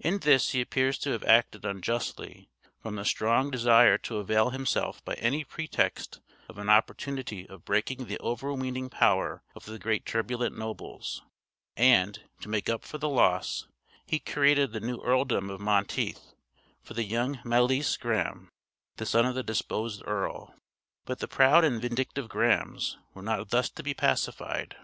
In 0.00 0.20
this 0.20 0.52
he 0.52 0.62
appears 0.62 0.96
to 1.00 1.10
have 1.10 1.22
acted 1.24 1.66
unjustly, 1.66 2.48
from 2.80 2.96
the 2.96 3.04
strong 3.04 3.50
desire 3.50 3.98
to 3.98 4.16
avail 4.16 4.48
himself 4.48 5.04
by 5.04 5.12
any 5.16 5.44
pretext 5.44 6.20
of 6.48 6.56
an 6.56 6.70
opportunity 6.70 7.46
of 7.46 7.66
breaking 7.66 8.06
the 8.06 8.18
overweening 8.20 8.88
power 8.88 9.42
of 9.54 9.66
the 9.66 9.78
great 9.78 10.06
turbulent 10.06 10.56
nobles; 10.56 11.20
and, 11.76 12.22
to 12.40 12.48
make 12.48 12.70
up 12.70 12.82
for 12.82 12.96
the 12.96 13.10
loss, 13.10 13.66
he 14.06 14.18
created 14.18 14.72
the 14.72 14.80
new 14.80 15.02
earldom 15.04 15.50
of 15.50 15.60
Menteith, 15.60 16.32
for 16.82 16.94
the 16.94 17.04
young 17.04 17.38
Malise 17.44 17.98
Graham, 17.98 18.48
the 18.96 19.04
son 19.04 19.26
of 19.26 19.34
the 19.34 19.42
dispossessed 19.42 20.02
earl. 20.06 20.54
But 21.04 21.18
the 21.18 21.28
proud 21.28 21.62
and 21.66 21.78
vindictive 21.78 22.30
Grahams 22.30 22.96
were 23.12 23.20
not 23.20 23.50
thus 23.50 23.68
to 23.68 23.82
be 23.82 23.92
pacified. 23.92 24.78